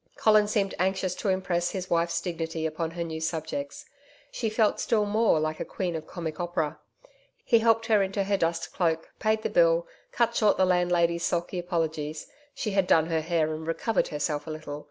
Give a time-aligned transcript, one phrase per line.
[0.15, 3.85] Colin seemed anxious to impress his wife's dignity upon her new subjects.
[4.31, 6.79] She felt still more like a queen of comic opera.
[7.45, 11.59] He helped her into her dust cloak, paid the bill, cut short the landlady's sulky
[11.59, 12.25] apologies
[12.55, 14.79] she had done her hair and recovered herself a little.